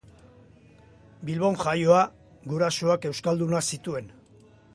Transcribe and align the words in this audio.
Bilbon 1.29 1.59
jaioa, 1.65 2.01
gurasoak 2.55 3.07
euskaldunak 3.11 3.69
zituen. 3.75 4.11